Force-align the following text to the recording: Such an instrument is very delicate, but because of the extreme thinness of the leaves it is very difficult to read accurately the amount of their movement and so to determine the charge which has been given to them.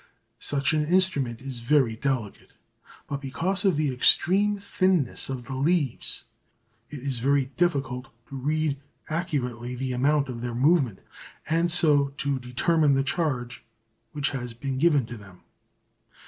Such 0.39 0.73
an 0.73 0.83
instrument 0.83 1.41
is 1.41 1.59
very 1.59 1.95
delicate, 1.95 2.53
but 3.05 3.21
because 3.21 3.65
of 3.65 3.75
the 3.75 3.93
extreme 3.93 4.57
thinness 4.57 5.29
of 5.29 5.45
the 5.45 5.55
leaves 5.55 6.23
it 6.89 6.97
is 7.03 7.19
very 7.19 7.51
difficult 7.55 8.05
to 8.29 8.35
read 8.35 8.79
accurately 9.11 9.75
the 9.75 9.93
amount 9.93 10.27
of 10.27 10.41
their 10.41 10.55
movement 10.55 11.01
and 11.47 11.71
so 11.71 12.07
to 12.17 12.39
determine 12.39 12.95
the 12.95 13.03
charge 13.03 13.63
which 14.11 14.31
has 14.31 14.55
been 14.55 14.79
given 14.79 15.05
to 15.05 15.17
them. 15.17 15.41